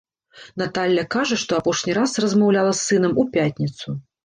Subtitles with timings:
[0.61, 3.99] Наталля кажа, што апошні раз размаўляла з сынам у пятніцу.